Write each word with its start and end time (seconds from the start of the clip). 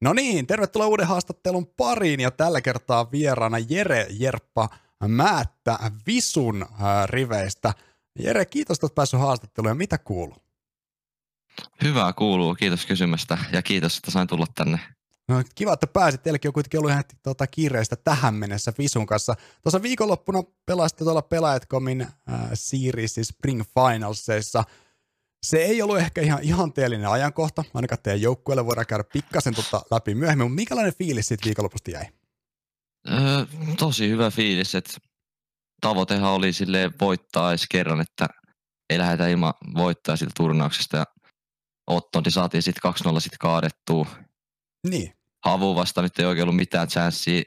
No 0.00 0.12
niin, 0.12 0.46
tervetuloa 0.46 0.86
uuden 0.86 1.06
haastattelun 1.06 1.66
pariin 1.66 2.20
ja 2.20 2.30
tällä 2.30 2.60
kertaa 2.60 3.10
vieraana 3.10 3.58
Jere 3.58 4.06
Jerppa 4.10 4.68
Määttä 5.08 5.78
Visun 6.06 6.62
äh, 6.62 7.08
riveistä. 7.08 7.74
Jere, 8.18 8.44
kiitos, 8.44 8.76
että 8.76 8.94
päässyt 8.94 9.20
haastatteluun 9.20 9.70
ja 9.70 9.74
mitä 9.74 9.98
kuuluu? 9.98 10.36
Hyvää 11.82 12.12
kuuluu, 12.12 12.54
kiitos 12.54 12.86
kysymästä 12.86 13.38
ja 13.52 13.62
kiitos, 13.62 13.96
että 13.96 14.10
sain 14.10 14.28
tulla 14.28 14.46
tänne. 14.54 14.80
No, 15.28 15.42
kiva, 15.54 15.72
että 15.72 15.86
pääsit. 15.86 16.22
Teilläkin 16.22 16.48
on 16.48 16.52
kuitenkin 16.52 16.80
ollut 16.80 16.90
ihan 16.90 17.04
tuota, 17.22 17.46
kiireistä 17.46 17.96
tähän 17.96 18.34
mennessä 18.34 18.72
Visun 18.78 19.06
kanssa. 19.06 19.34
Tuossa 19.62 19.82
viikonloppuna 19.82 20.42
pelasitte 20.66 21.04
tuolla 21.04 21.22
Pelaajatkomin 21.22 22.00
äh, 22.00 22.08
Series 22.54 23.14
Spring 23.22 23.62
Finalsissa– 23.74 24.64
se 25.42 25.58
ei 25.58 25.82
ollut 25.82 25.98
ehkä 25.98 26.20
ihan 26.20 26.42
ihanteellinen 26.42 27.08
ajankohta, 27.08 27.64
ainakaan 27.74 28.02
teidän 28.02 28.22
joukkueelle 28.22 28.66
voidaan 28.66 28.86
käydä 28.86 29.04
pikkasen 29.12 29.54
tota 29.54 29.82
läpi 29.90 30.14
myöhemmin, 30.14 30.44
mutta 30.44 30.56
minkälainen 30.56 30.94
fiilis 30.98 31.26
siitä 31.26 31.44
viikonlopusta 31.44 31.90
jäi? 31.90 32.04
Öö, 33.08 33.46
tosi 33.78 34.08
hyvä 34.08 34.30
fiilis, 34.30 34.74
että 34.74 34.98
tavoitehan 35.80 36.32
oli 36.32 36.52
sille 36.52 36.90
voittaa 37.00 37.50
edes 37.50 37.66
kerran, 37.70 38.00
että 38.00 38.28
ei 38.90 38.98
lähdetä 38.98 39.28
ilman 39.28 39.54
voittaa 39.74 40.16
siitä 40.16 40.32
turnauksesta 40.36 40.96
ja 40.96 41.04
Ottonti 41.88 42.30
saatiin 42.30 42.62
sitten 42.62 42.92
2-0 43.16 43.20
sitten 43.20 43.38
kaadettua. 43.38 44.06
Niin. 44.88 45.12
Havu 45.44 45.74
vasta 45.74 46.02
nyt 46.02 46.18
ei 46.18 46.24
oikein 46.26 46.42
ollut 46.42 46.56
mitään 46.56 46.88
chanssiä, 46.88 47.42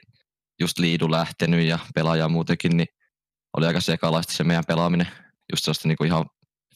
just 0.60 0.80
liidu 0.80 1.12
lähtenyt 1.12 1.68
ja 1.68 1.80
pelaaja 1.96 2.30
muutenkin, 2.30 2.78
niin 2.78 2.88
oli 3.58 3.66
aika 3.66 3.82
sekalaista 3.82 4.34
se 4.34 4.44
meidän 4.44 4.66
pelaaminen. 4.68 5.08
Just 5.52 5.64
sellaista 5.64 5.88
niinku 5.88 6.04
ihan 6.04 6.26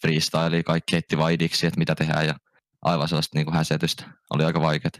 freestyle, 0.05 0.63
kaikki 0.63 0.93
heitti 0.93 1.17
vaidiksi, 1.17 1.67
että 1.67 1.79
mitä 1.79 1.95
tehdään 1.95 2.27
ja 2.27 2.35
aivan 2.81 3.07
sellaista 3.07 3.37
niin 3.37 3.45
kuin 3.45 3.55
häsetystä. 3.55 4.03
Oli 4.29 4.43
aika 4.43 4.61
vaikeat. 4.61 4.93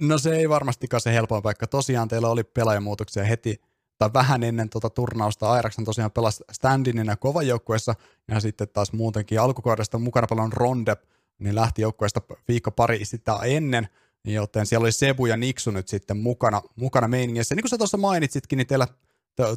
No 0.00 0.18
se 0.18 0.36
ei 0.36 0.48
varmastikaan 0.48 1.00
se 1.00 1.12
helpoin 1.12 1.42
paikka. 1.42 1.66
Tosiaan 1.66 2.08
teillä 2.08 2.28
oli 2.28 2.44
pelaajamuutoksia 2.44 3.24
heti 3.24 3.60
tai 3.98 4.10
vähän 4.14 4.42
ennen 4.42 4.70
tuota 4.70 4.90
turnausta. 4.90 5.50
Airaksen 5.50 5.84
tosiaan 5.84 6.10
pelasi 6.10 6.44
standinina 6.52 7.16
kovan 7.16 7.46
joukkueessa 7.46 7.94
ja 8.28 8.40
sitten 8.40 8.68
taas 8.68 8.92
muutenkin 8.92 9.40
alkukaudesta 9.40 9.98
mukana 9.98 10.26
paljon 10.26 10.52
Rondep, 10.52 11.02
niin 11.38 11.54
lähti 11.54 11.82
joukkueesta 11.82 12.20
viikko 12.48 12.70
pari 12.70 13.04
sitä 13.04 13.38
ennen, 13.44 13.88
joten 14.24 14.66
siellä 14.66 14.84
oli 14.84 14.92
Sebu 14.92 15.26
ja 15.26 15.36
Niksu 15.36 15.70
nyt 15.70 15.88
sitten 15.88 16.16
mukana, 16.16 16.62
mukana 16.76 17.08
meiningissä. 17.08 17.54
Niin 17.54 17.62
kuin 17.62 17.70
sä 17.70 17.78
tuossa 17.78 17.96
mainitsitkin, 17.96 18.56
niin 18.56 18.66
teillä 18.66 18.86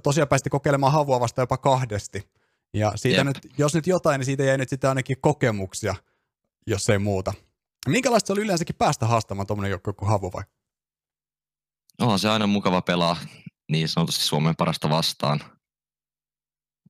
tosiaan 0.03 0.27
päästi 0.27 0.49
kokeilemaan 0.49 0.93
havua 0.93 1.19
vasta 1.19 1.41
jopa 1.41 1.57
kahdesti. 1.57 2.29
Ja 2.73 2.91
siitä 2.95 3.23
nyt, 3.23 3.37
jos 3.57 3.73
nyt 3.73 3.87
jotain, 3.87 4.19
niin 4.19 4.25
siitä 4.25 4.43
jäi 4.43 4.57
nyt 4.57 4.69
sitten 4.69 4.89
ainakin 4.89 5.17
kokemuksia, 5.21 5.95
jos 6.67 6.89
ei 6.89 6.99
muuta. 6.99 7.33
Minkälaista 7.87 8.27
se 8.27 8.33
oli 8.33 8.41
yleensäkin 8.41 8.75
päästä 8.75 9.05
haastamaan 9.05 9.47
tuommoinen 9.47 9.71
joku 9.71 9.93
kuin 9.93 10.09
Havu 10.09 10.31
vai? 10.33 10.43
Onhan 12.01 12.19
se 12.19 12.29
aina 12.29 12.47
mukava 12.47 12.81
pelaa 12.81 13.17
niin 13.71 13.89
sanotusti 13.89 14.23
Suomen 14.23 14.55
parasta 14.55 14.89
vastaan. 14.89 15.39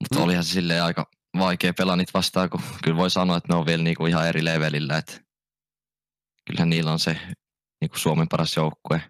Mutta 0.01 0.15
mm. 0.15 0.23
olihan 0.23 0.43
se 0.43 0.51
silleen 0.51 0.83
aika 0.83 1.11
vaikea 1.37 1.73
pelaa 1.73 1.95
niitä 1.95 2.11
vastaan, 2.13 2.49
kun 2.49 2.61
kyllä 2.83 2.97
voi 2.97 3.09
sanoa, 3.11 3.37
että 3.37 3.53
ne 3.53 3.59
on 3.59 3.65
vielä 3.65 3.83
niinku 3.83 4.05
ihan 4.05 4.27
eri 4.27 4.45
levelillä. 4.45 4.97
Että 4.97 5.19
kyllähän 6.45 6.69
niillä 6.69 6.91
on 6.91 6.99
se 6.99 7.17
niinku 7.81 7.97
Suomen 7.97 8.27
paras 8.27 8.55
joukkue. 8.55 9.01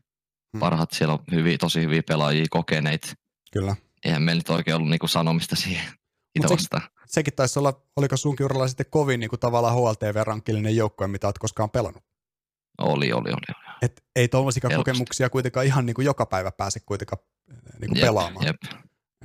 Mm. 0.53 0.59
Parhaat 0.59 0.91
siellä 0.91 1.13
on 1.13 1.23
hyviä, 1.31 1.57
tosi 1.57 1.81
hyviä 1.81 2.03
pelaajia, 2.07 2.45
kokeneita. 2.49 3.07
Kyllä. 3.51 3.75
Eihän 4.05 4.21
meillä 4.21 4.39
nyt 4.39 4.49
oikein 4.49 4.75
ollut 4.75 4.89
niinku 4.89 5.07
sanomista 5.07 5.55
siihen 5.55 6.00
Itä 6.35 6.47
se, 6.47 6.87
sekin 7.07 7.33
taisi 7.35 7.59
olla, 7.59 7.81
oliko 7.95 8.17
sunkin 8.17 8.45
uralla 8.45 8.67
sitten 8.67 8.85
kovin 8.89 9.19
niin 9.19 9.29
kuin 9.29 9.39
tavallaan 9.39 9.75
HLTV-rankkillinen 9.75 10.75
joukkue, 10.75 11.07
mitä 11.07 11.27
olet 11.27 11.37
koskaan 11.37 11.69
pelannut? 11.69 12.03
Oli, 12.77 13.13
oli, 13.13 13.29
oli. 13.29 13.31
oli. 13.31 13.75
Et 13.81 14.03
ei 14.15 14.27
tuollaisia 14.27 14.69
kokemuksia 14.75 15.29
kuitenkaan 15.29 15.65
ihan 15.65 15.85
niin 15.85 15.93
kuin 15.93 16.05
joka 16.05 16.25
päivä 16.25 16.51
pääse 16.51 16.79
kuitenkaan 16.79 17.21
eh, 17.51 17.57
niin 17.79 17.89
kuin 17.89 17.97
jep, 17.97 18.05
pelaamaan. 18.05 18.45
Jep. 18.45 18.55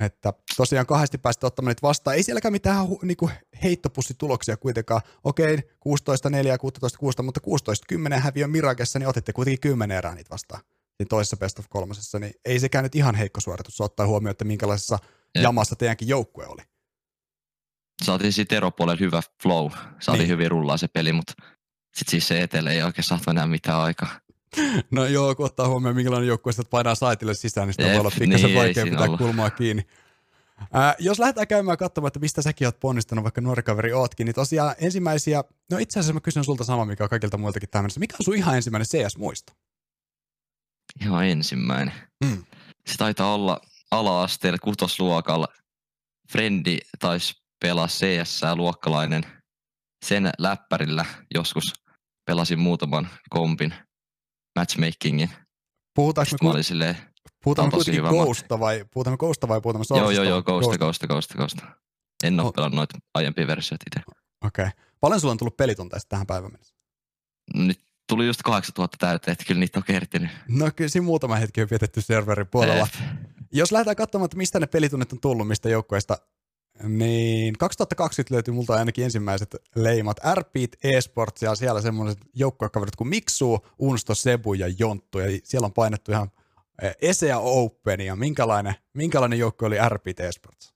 Että 0.01 0.33
tosiaan 0.57 0.85
kahdesti 0.85 1.17
pääsit 1.17 1.43
ottamaan 1.43 1.69
niitä 1.69 1.81
vastaan. 1.81 2.15
Ei 2.15 2.23
sielläkään 2.23 2.51
mitään 2.51 2.87
niin 3.01 3.17
kuin 3.17 3.31
heittopussituloksia 3.63 4.57
kuitenkaan. 4.57 5.01
Okei, 5.23 5.57
16 5.79 6.29
4 6.29 6.57
16 6.57 6.99
6, 6.99 7.21
mutta 7.21 7.39
16 7.39 7.85
10 7.89 8.21
häviö 8.21 8.47
Mirakessa, 8.47 8.99
niin 8.99 9.09
otitte 9.09 9.33
kuitenkin 9.33 9.59
10 9.59 9.97
erää 9.97 10.15
niitä 10.15 10.29
vastaan. 10.29 10.61
Siinä 10.97 11.09
toisessa 11.09 11.37
best 11.37 11.59
of 11.59 11.65
kolmosessa, 11.69 12.19
niin 12.19 12.33
ei 12.45 12.59
sekään 12.59 12.83
nyt 12.83 12.95
ihan 12.95 13.15
heikko 13.15 13.41
suoritus 13.41 13.81
ottaa 13.81 14.07
huomioon, 14.07 14.31
että 14.31 14.45
minkälaisessa 14.45 14.99
Jep. 15.35 15.43
jamassa 15.43 15.75
teidänkin 15.75 16.07
joukkue 16.07 16.47
oli 16.47 16.61
saatiin 18.03 18.33
siitä 18.33 18.55
eropuolella 18.55 18.99
hyvä 18.99 19.21
flow. 19.43 19.71
Saatiin 19.99 20.21
niin. 20.21 20.29
hyvin 20.29 20.51
rullaa 20.51 20.77
se 20.77 20.87
peli, 20.87 21.13
mutta 21.13 21.33
sitten 21.95 22.11
siis 22.11 22.27
se 22.27 22.41
etelä 22.41 22.71
ei 22.71 22.83
oikein 22.83 23.03
saatu 23.03 23.31
enää 23.31 23.47
mitään 23.47 23.79
aikaa. 23.79 24.19
No 24.91 25.05
joo, 25.05 25.35
kun 25.35 25.45
ottaa 25.45 25.67
huomioon, 25.67 25.95
minkälainen 25.95 26.27
joukkue 26.27 26.53
sitä 26.53 26.69
painaa 26.69 26.95
saitille 26.95 27.33
sisään, 27.33 27.67
niin 27.67 27.73
sitä 27.73 27.83
Jep, 27.83 27.91
voi 27.91 27.99
olla 27.99 28.11
pikkasen 28.19 28.49
niin, 28.49 28.59
vaikea 28.59 28.85
pitää 28.85 29.01
ollut. 29.01 29.17
kulmaa 29.17 29.49
kiinni. 29.49 29.87
Ää, 30.73 30.95
jos 30.99 31.19
lähdetään 31.19 31.47
käymään 31.47 31.77
katsomaan, 31.77 32.07
että 32.07 32.19
mistä 32.19 32.41
säkin 32.41 32.67
oot 32.67 32.79
ponnistanut, 32.79 33.23
vaikka 33.23 33.41
nuori 33.41 33.63
kaveri 33.63 33.93
ootkin, 33.93 34.25
niin 34.25 34.35
tosiaan 34.35 34.75
ensimmäisiä, 34.81 35.43
no 35.71 35.77
itse 35.77 35.99
asiassa 35.99 36.13
mä 36.13 36.21
kysyn 36.21 36.43
sulta 36.43 36.63
sama, 36.63 36.85
mikä 36.85 37.03
on 37.03 37.09
kaikilta 37.09 37.37
muiltakin 37.37 37.69
tähän 37.69 37.83
mennessä. 37.83 37.99
Mikä 37.99 38.15
on 38.19 38.25
sun 38.25 38.35
ihan 38.35 38.55
ensimmäinen 38.55 38.87
CS-muisto? 38.87 39.53
Ihan 41.01 41.25
ensimmäinen. 41.25 41.93
Mm. 42.25 42.43
Se 42.85 42.97
taitaa 42.97 43.33
olla 43.33 43.61
ala-asteella 43.91 44.59
kutosluokalla. 44.59 45.47
Frendi 46.31 46.77
taisi 46.99 47.33
pelaa 47.59 47.87
CS-luokkalainen 47.87 49.23
sen 50.05 50.31
läppärillä 50.37 51.05
joskus 51.35 51.73
pelasin 52.25 52.59
muutaman 52.59 53.09
kompin 53.29 53.73
matchmakingin. 54.59 55.29
Puhutaanko 55.95 56.31
me, 56.43 56.51
ku... 56.51 56.63
silleen, 56.63 56.97
puhutaanko 57.43 57.77
kuitenkin 57.77 58.03
Ghosta 58.03 58.59
vai, 58.59 58.85
puhutaanko 58.93 59.25
Ghosta 59.25 59.47
vai 59.47 59.61
puhutaanko 59.61 59.97
Joo, 59.97 60.11
joo, 60.11 60.23
joo, 60.23 60.43
Ghosta, 60.43 60.77
Ghosta, 60.77 61.07
Ghosta, 61.07 61.33
Ghosta. 61.35 61.65
En 62.23 62.39
ole 62.39 62.47
oh. 62.47 62.53
pelannut 62.53 62.75
noita 62.75 62.97
aiempia 63.13 63.47
versioita 63.47 63.85
itse. 63.87 64.11
Okei. 64.45 64.65
Okay. 64.65 64.71
Paljon 64.99 65.21
sulla 65.21 65.31
on 65.31 65.37
tullut 65.37 65.57
pelitunteja 65.57 65.99
tähän 66.09 66.27
päivään 66.27 66.51
mennessä? 66.51 66.75
Nyt 67.53 67.81
tuli 68.07 68.27
just 68.27 68.41
8000 68.43 68.97
täyteen, 68.99 69.33
että 69.33 69.45
kyllä 69.45 69.59
niitä 69.59 69.79
on 69.79 69.83
kertinyt. 69.83 70.31
No 70.47 70.71
kyllä 70.75 70.89
siinä 70.89 71.05
muutama 71.05 71.35
hetki 71.35 71.61
on 71.61 71.67
vietetty 71.71 72.01
serverin 72.01 72.47
puolella. 72.47 72.87
Eep. 73.01 73.09
Jos 73.51 73.71
lähdetään 73.71 73.95
katsomaan, 73.95 74.25
että 74.25 74.37
mistä 74.37 74.59
ne 74.59 74.67
pelitunnit 74.67 75.13
on 75.13 75.19
tullut, 75.19 75.47
mistä 75.47 75.69
joukkueista 75.69 76.17
niin, 76.83 77.57
2020 77.57 78.33
löytyi 78.33 78.53
multa 78.53 78.73
ainakin 78.73 79.03
ensimmäiset 79.03 79.55
leimat. 79.75 80.17
RPit, 80.35 80.77
eSports 80.83 81.41
ja 81.41 81.55
siellä 81.55 81.81
semmoiset 81.81 82.19
joukkuekaverit 82.33 82.95
kuin 82.95 83.07
Miksu, 83.07 83.59
Unsto, 83.79 84.15
Sebu 84.15 84.53
ja 84.53 84.67
Jonttu. 84.79 85.19
Ja 85.19 85.39
siellä 85.43 85.65
on 85.65 85.73
painettu 85.73 86.11
ihan 86.11 86.31
eh, 86.81 86.95
ESEA 87.01 87.39
ja 88.05 88.15
Minkälainen, 88.15 88.75
minkälainen 88.93 89.39
joukkue 89.39 89.67
oli 89.67 89.77
RPit 89.89 90.19
eSports? 90.19 90.73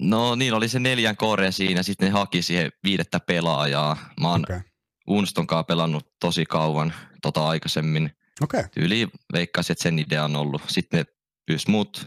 No 0.00 0.34
niin, 0.34 0.54
oli 0.54 0.68
se 0.68 0.78
neljän 0.78 1.16
kore 1.16 1.52
siinä, 1.52 1.82
sitten 1.82 2.06
ne 2.06 2.12
haki 2.12 2.42
siihen 2.42 2.72
viidettä 2.84 3.20
pelaajaa. 3.20 3.96
Mä 4.20 4.30
oon 4.30 4.40
okay. 4.40 4.60
Unston 5.06 5.46
kanssa 5.46 5.64
pelannut 5.64 6.06
tosi 6.20 6.46
kauan 6.46 6.92
tota 7.22 7.48
aikaisemmin. 7.48 8.10
Okay. 8.42 8.64
Tyyli 8.74 9.08
veikkaisin, 9.32 9.72
että 9.72 9.82
sen 9.82 9.98
idea 9.98 10.24
on 10.24 10.36
ollut. 10.36 10.62
Sitten 10.68 10.98
ne 10.98 11.04
pyysi 11.46 11.70
mut, 11.70 12.06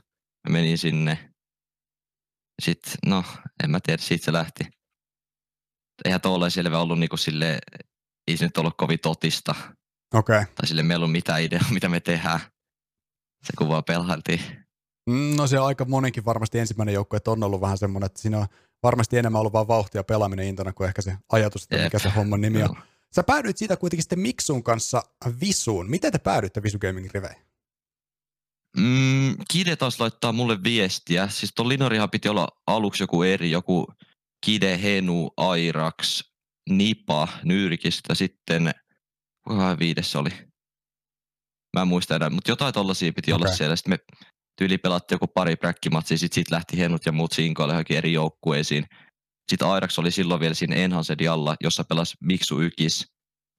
mä 0.49 0.53
menin 0.53 0.77
sinne, 0.77 1.29
sitten, 2.61 2.93
no, 3.05 3.23
en 3.63 3.71
mä 3.71 3.79
tiedä, 3.79 4.01
siitä 4.01 4.25
se 4.25 4.33
lähti. 4.33 4.63
Eihän 6.05 6.21
tuolla 6.21 6.49
selvä 6.49 6.79
ollut 6.79 6.99
niinku 6.99 7.17
sille, 7.17 7.59
ei 8.27 8.37
se 8.37 8.45
nyt 8.45 8.57
ollut 8.57 8.77
kovin 8.77 8.99
totista. 8.99 9.55
Okei. 10.13 10.35
Okay. 10.35 10.45
Tai 10.55 10.67
sille 10.67 10.83
meillä 10.83 10.93
ei 10.93 11.03
ollut 11.03 11.11
mitään 11.11 11.41
ideaa, 11.41 11.71
mitä 11.71 11.89
me 11.89 11.99
tehdään. 11.99 12.39
Se 13.43 13.53
kuvaa 13.57 13.81
pelailtiin. 13.81 14.41
Mm, 15.09 15.35
no 15.35 15.47
se 15.47 15.59
on 15.59 15.67
aika 15.67 15.85
monenkin 15.85 16.25
varmasti 16.25 16.59
ensimmäinen 16.59 16.93
joukko, 16.93 17.17
että 17.17 17.31
on 17.31 17.43
ollut 17.43 17.61
vähän 17.61 17.77
semmoinen, 17.77 18.05
että 18.05 18.21
siinä 18.21 18.37
on 18.37 18.47
varmasti 18.83 19.17
enemmän 19.17 19.39
ollut 19.39 19.53
vaan 19.53 19.67
vauhtia 19.67 20.03
pelaaminen 20.03 20.47
intona 20.47 20.73
kuin 20.73 20.87
ehkä 20.87 21.01
se 21.01 21.17
ajatus, 21.31 21.63
että 21.63 21.75
Jep. 21.75 21.83
mikä 21.83 21.99
se 21.99 22.09
homman 22.09 22.41
nimi 22.41 22.63
on. 22.63 22.75
Sä 23.15 23.23
päädyit 23.23 23.57
siitä 23.57 23.77
kuitenkin 23.77 24.03
sitten 24.03 24.19
Miksun 24.19 24.63
kanssa 24.63 25.03
Visuun. 25.41 25.89
Miten 25.89 26.11
te 26.11 26.17
päädyitte 26.17 26.63
Visu 26.63 26.79
Gaming 26.79 27.09
riveihin? 27.13 27.46
Mm, 28.77 29.35
Kide 29.51 29.75
taas 29.75 29.99
laittaa 29.99 30.31
mulle 30.31 30.63
viestiä. 30.63 31.27
Siis 31.27 31.51
tuon 31.55 31.69
Linorihan 31.69 32.09
piti 32.09 32.29
olla 32.29 32.47
aluksi 32.67 33.03
joku 33.03 33.23
eri, 33.23 33.51
joku 33.51 33.87
Kide, 34.45 34.81
Henu, 34.81 35.31
Airax, 35.37 36.23
Nipa, 36.69 37.27
Nyyrikistä, 37.43 38.15
sitten, 38.15 38.71
kuka 39.47 39.79
viides 39.79 40.15
oli? 40.15 40.29
Mä 41.75 41.81
en 41.81 41.87
muista 41.87 42.15
enää, 42.15 42.29
mutta 42.29 42.51
jotain 42.51 42.73
tollasia 42.73 43.13
piti 43.13 43.33
okay. 43.33 43.45
olla 43.45 43.55
siellä. 43.55 43.75
Sitten 43.75 43.93
me 43.93 43.99
tyyli 44.57 44.77
pelattiin 44.77 45.15
joku 45.15 45.27
pari 45.27 45.55
präkkimatsia, 45.55 46.17
sitten 46.17 46.35
sit 46.35 46.51
lähti 46.51 46.77
Henut 46.77 47.05
ja 47.05 47.11
muut 47.11 47.31
sinkoille 47.31 47.73
johonkin 47.73 47.97
eri 47.97 48.13
joukkueisiin. 48.13 48.85
Sitten 49.51 49.67
Airax 49.67 49.99
oli 49.99 50.11
silloin 50.11 50.39
vielä 50.39 50.53
siinä 50.53 50.75
Enhanced 50.75 51.25
alla, 51.25 51.55
jossa 51.61 51.83
pelasi 51.83 52.17
Miksu 52.21 52.61
Ykis 52.61 53.07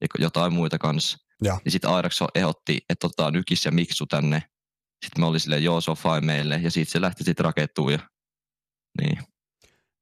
ja 0.01 0.09
jotain 0.19 0.53
muita 0.53 0.79
kanssa. 0.79 1.19
Ja, 1.45 1.61
ja 1.65 1.71
sitten 1.71 1.91
Airax 1.91 2.21
ehdotti, 2.35 2.81
että 2.91 3.07
otetaan 3.07 3.37
Ykis 3.37 3.65
ja 3.65 3.71
Miksu 3.71 4.07
tänne 4.07 4.43
sitten 5.05 5.23
me 5.23 5.27
oli 5.27 5.41
silleen, 5.41 5.65
joo, 5.65 5.81
se 5.81 5.91
on 5.91 5.97
fine 5.97 6.21
meille, 6.21 6.61
ja 6.63 6.71
siitä 6.71 6.91
se 6.91 7.01
lähti 7.01 7.25
sitten 7.25 7.45
rakettuun. 7.45 7.93
Ja, 7.93 7.99
niin. 9.01 9.19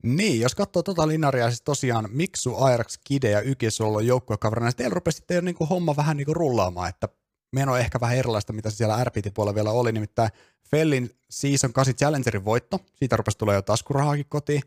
Niin, 0.03 0.41
jos 0.41 0.55
katsoo 0.55 0.83
tota 0.83 1.09
linaria, 1.09 1.49
siis 1.49 1.63
tosiaan 1.63 2.09
Miksu, 2.11 2.57
Airax, 2.57 2.99
Kide 3.05 3.31
ja 3.31 3.41
Ykis 3.41 3.81
on 3.81 3.87
ollut 3.87 4.05
joukkuekaverina, 4.05 4.67
niin 4.67 4.77
teillä 4.77 4.95
rupesi 4.95 5.17
sitten 5.17 5.35
jo 5.35 5.41
niin 5.41 5.55
kuin 5.55 5.69
homma 5.69 5.97
vähän 5.97 6.17
niin 6.17 6.25
kuin 6.25 6.37
rullaamaan, 6.37 6.89
että 6.89 7.09
meno 7.55 7.77
ehkä 7.77 8.01
vähän 8.01 8.17
erilaista, 8.17 8.53
mitä 8.53 8.71
se 8.71 8.77
siellä 8.77 9.05
RPT 9.05 9.35
puolella 9.35 9.55
vielä 9.55 9.71
oli, 9.71 9.93
nimittäin 9.93 10.31
Fellin 10.71 11.11
Season 11.31 11.73
8 11.73 11.95
Challengerin 11.95 12.45
voitto, 12.45 12.81
siitä 12.95 13.17
rupesi 13.17 13.39
tulee 13.39 13.55
jo 13.55 13.63
taskurahaakin 13.63 14.27
kotiin, 14.29 14.63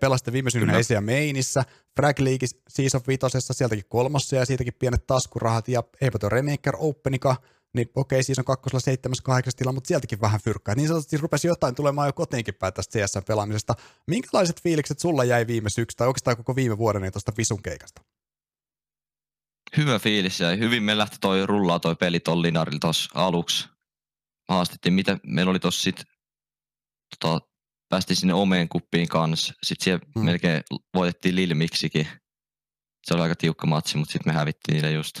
pelasitte 0.00 0.32
viime 0.32 0.50
syynä 0.50 0.78
Esiä 0.78 1.00
Meinissä, 1.00 1.64
Frag 1.96 2.18
League 2.18 2.48
Season 2.68 3.00
5, 3.06 3.20
sieltäkin 3.52 3.84
kolmossa 3.88 4.36
ja 4.36 4.46
siitäkin 4.46 4.74
pienet 4.78 5.06
taskurahat 5.06 5.68
ja 5.68 5.82
eipä 6.00 6.18
tuo 6.18 6.28
Remaker 6.28 6.74
Openika, 6.78 7.36
niin 7.76 7.90
okei, 7.94 8.22
siis 8.22 8.38
on 8.38 8.44
kakkosella 8.44 8.80
7 8.80 9.16
8 9.24 9.52
tila, 9.56 9.72
mutta 9.72 9.88
sieltäkin 9.88 10.20
vähän 10.20 10.40
fyrkkää. 10.40 10.74
Niin 10.74 10.88
sanotusti 10.88 11.16
rupesi 11.16 11.48
jotain 11.48 11.74
tulemaan 11.74 12.08
jo 12.08 12.12
kotiinkin 12.12 12.54
päin 12.54 12.74
tästä 12.74 12.98
CS-pelaamisesta. 12.98 13.74
Minkälaiset 14.06 14.62
fiilikset 14.62 14.98
sulla 14.98 15.24
jäi 15.24 15.46
viime 15.46 15.70
syksy 15.70 15.96
tai 15.96 16.06
oikeastaan 16.06 16.36
koko 16.36 16.56
viime 16.56 16.78
vuoden 16.78 17.02
niin 17.02 17.12
tuosta 17.12 17.32
Visun 17.38 17.62
keikasta? 17.62 18.02
Hyvä 19.76 19.98
fiilis 19.98 20.40
ja 20.40 20.56
hyvin 20.56 20.82
me 20.82 20.98
lähti 20.98 21.16
toi 21.20 21.46
rullaa 21.46 21.80
toi 21.80 21.96
peli 21.96 22.20
ton 22.20 22.42
Linarilla 22.42 22.78
tuossa 22.78 23.10
aluksi. 23.14 23.68
Haastettiin, 24.48 24.92
mitä 24.92 25.18
meillä 25.26 25.50
oli 25.50 25.58
tossa 25.58 25.82
sit, 25.82 26.04
tota, 27.20 27.46
päästiin 27.88 28.16
sinne 28.16 28.34
omeen 28.34 28.68
kuppiin 28.68 29.08
kanssa. 29.08 29.54
Sitten 29.62 29.84
siellä 29.84 30.06
hmm. 30.14 30.24
melkein 30.24 30.62
voitettiin 30.94 31.36
Lilmiksikin. 31.36 32.08
Se 33.06 33.14
oli 33.14 33.22
aika 33.22 33.34
tiukka 33.34 33.66
matsi, 33.66 33.98
mutta 33.98 34.12
sitten 34.12 34.32
me 34.32 34.38
hävittiin 34.38 34.74
niille 34.74 34.90
just. 34.90 35.20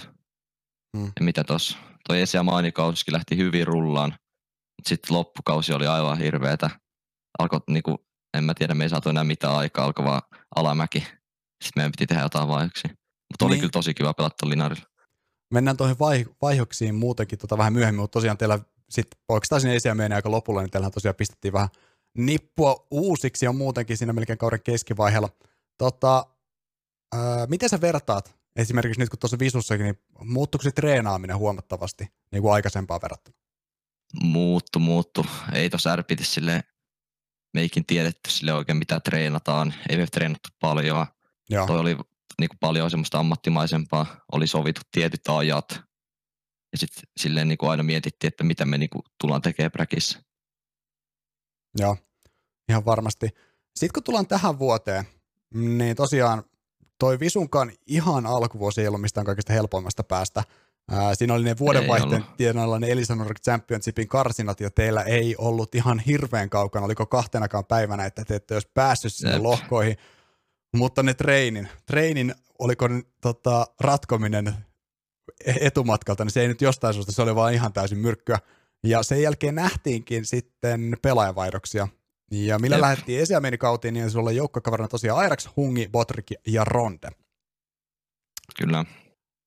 Hmm. 0.96 1.12
Ja 1.18 1.24
mitä 1.24 1.44
tossa? 1.44 1.78
Toi 2.08 2.20
esi- 2.20 2.36
ja 2.36 2.42
maanikausikin 2.42 3.14
lähti 3.14 3.36
hyvin 3.36 3.66
rullaan. 3.66 4.10
Mutta 4.10 4.88
sitten 4.88 5.16
loppukausi 5.16 5.72
oli 5.72 5.86
aivan 5.86 6.18
hirveetä. 6.18 6.70
Alkoi 7.38 7.60
niinku, 7.70 8.06
en 8.36 8.44
mä 8.44 8.54
tiedä, 8.54 8.74
me 8.74 8.84
ei 8.84 8.90
saatu 8.90 9.08
enää 9.08 9.24
mitään 9.24 9.54
aikaa, 9.54 9.84
alkoi 9.84 10.04
vaan 10.04 10.22
alamäki. 10.56 10.98
Sitten 10.98 11.72
meidän 11.76 11.92
piti 11.92 12.06
tehdä 12.06 12.22
jotain 12.22 12.48
vaihoksia. 12.48 12.90
Mutta 12.90 13.44
niin. 13.44 13.48
oli 13.48 13.56
kyllä 13.56 13.70
tosi 13.70 13.94
kiva 13.94 14.14
pelata 14.14 14.48
Linarilla. 14.48 14.86
Mennään 15.54 15.76
tuohon 15.76 15.96
vai- 15.98 16.26
vaihoksiin 16.42 16.94
muutenkin 16.94 17.38
tota 17.38 17.58
vähän 17.58 17.72
myöhemmin, 17.72 18.00
mutta 18.00 18.12
tosiaan 18.12 18.38
teillä 18.38 18.58
sitten 18.90 19.20
oikeastaan 19.28 19.60
sinne 19.60 19.76
esiä 19.76 19.96
aika 20.14 20.30
lopulla, 20.30 20.60
niin 20.60 20.70
teillähän 20.70 20.92
tosiaan 20.92 21.14
pistettiin 21.14 21.52
vähän 21.52 21.68
nippua 22.18 22.86
uusiksi 22.90 23.44
ja 23.44 23.52
muutenkin 23.52 23.96
siinä 23.96 24.12
melkein 24.12 24.38
kauden 24.38 24.62
keskivaiheella. 24.62 25.28
Tota, 25.78 26.26
ää, 27.14 27.46
miten 27.46 27.68
sä 27.68 27.80
vertaat 27.80 28.35
esimerkiksi 28.56 29.00
nyt 29.00 29.08
kun 29.08 29.18
tuossa 29.18 29.38
visussakin, 29.38 29.84
niin 29.84 29.98
muuttuiko 30.20 30.62
se 30.62 30.70
treenaaminen 30.70 31.38
huomattavasti 31.38 32.06
niin 32.32 32.42
kuin 32.42 32.52
aikaisempaa 32.52 33.00
verrattuna? 33.02 33.36
Muuttu, 34.22 34.78
muuttu. 34.78 35.26
Ei 35.52 35.70
tuossa 35.70 35.96
RPT 35.96 36.20
sille 36.22 36.64
meikin 37.54 37.86
tiedetty 37.86 38.30
sille 38.30 38.52
oikein 38.52 38.78
mitä 38.78 39.00
treenataan. 39.00 39.74
Ei 39.88 39.96
me 39.96 40.06
treenattu 40.06 40.48
paljon. 40.60 41.06
Joo. 41.50 41.66
Toi 41.66 41.78
oli 41.78 41.96
niin 42.40 42.48
kuin 42.48 42.58
paljon 42.60 42.90
semmoista 42.90 43.18
ammattimaisempaa. 43.18 44.06
Oli 44.32 44.46
sovittu 44.46 44.80
tietyt 44.92 45.28
ajat. 45.28 45.80
Ja 46.72 46.78
sitten 46.78 47.02
silleen 47.16 47.48
niin 47.48 47.58
kuin 47.58 47.70
aina 47.70 47.82
mietittiin, 47.82 48.28
että 48.28 48.44
mitä 48.44 48.64
me 48.64 48.78
niin 48.78 48.90
kuin 48.90 49.02
tullaan 49.20 49.42
tekemään 49.42 49.72
präkissä. 49.72 50.22
Joo, 51.78 51.96
ihan 52.68 52.84
varmasti. 52.84 53.28
Sitten 53.76 53.94
kun 53.94 54.02
tullaan 54.02 54.26
tähän 54.26 54.58
vuoteen, 54.58 55.04
niin 55.54 55.96
tosiaan 55.96 56.44
toi 56.98 57.20
Visunkaan 57.20 57.72
ihan 57.86 58.26
alkuvuosi 58.26 58.80
ei 58.80 58.88
ollut 58.88 59.00
mistään 59.00 59.26
kaikista 59.26 59.52
helpoimmasta 59.52 60.04
päästä. 60.04 60.44
Ää, 60.90 61.14
siinä 61.14 61.34
oli 61.34 61.44
ne 61.44 61.58
vuodenvaihteen 61.58 62.24
tienoilla 62.36 62.78
ne 62.78 62.90
Elisanor 62.90 63.34
Championshipin 63.44 64.08
karsinat, 64.08 64.60
ja 64.60 64.70
teillä 64.70 65.02
ei 65.02 65.34
ollut 65.38 65.74
ihan 65.74 65.98
hirveän 65.98 66.50
kaukana, 66.50 66.86
oliko 66.86 67.06
kahtenakaan 67.06 67.64
päivänä, 67.64 68.04
että 68.04 68.24
te 68.24 68.34
ette 68.34 68.54
olisi 68.54 68.70
päässyt 68.74 69.14
sinne 69.14 69.32
Jep. 69.32 69.42
lohkoihin. 69.42 69.96
Mutta 70.76 71.02
ne 71.02 71.14
treinin, 71.14 71.68
treinin 71.86 72.34
oliko 72.58 72.88
tota, 73.20 73.66
ratkominen 73.80 74.54
etumatkalta, 75.60 76.24
niin 76.24 76.32
se 76.32 76.40
ei 76.40 76.48
nyt 76.48 76.62
jostain 76.62 76.94
syystä, 76.94 77.12
se 77.12 77.22
oli 77.22 77.34
vaan 77.34 77.54
ihan 77.54 77.72
täysin 77.72 77.98
myrkkyä. 77.98 78.38
Ja 78.84 79.02
sen 79.02 79.22
jälkeen 79.22 79.54
nähtiinkin 79.54 80.24
sitten 80.24 80.96
pelaajavaihdoksia. 81.02 81.88
Ja 82.30 82.58
millä 82.58 82.76
Jep. 82.76 82.80
lähdettiin 82.80 83.20
esiamienikautiin, 83.20 83.94
niin 83.94 84.10
sulla 84.10 84.30
oli 84.30 84.36
joukkokaverina 84.36 84.88
tosiaan 84.88 85.18
Airax, 85.18 85.48
Hungi, 85.56 85.88
Botrik 85.92 86.26
ja 86.46 86.64
Ronde. 86.64 87.08
Kyllä. 88.58 88.84